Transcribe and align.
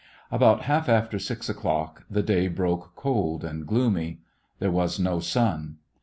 About 0.31 0.63
half 0.63 0.89
after 0.89 1.19
six 1.19 1.47
o'clock 1.47 2.05
the 2.09 2.23
day 2.23 2.47
broke 2.47 2.95
cold 2.95 3.43
and 3.43 3.67
gloomy. 3.67 4.21
There 4.57 4.71
was 4.71 4.99
no 4.99 5.19
sun. 5.19 5.77